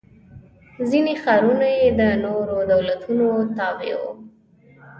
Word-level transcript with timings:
ځیني 0.89 1.13
ښارونه 1.23 1.67
یې 1.79 1.87
د 1.99 2.01
نورو 2.23 2.57
دولتونو 2.71 3.27
تابع 3.57 3.93
و. 3.99 4.03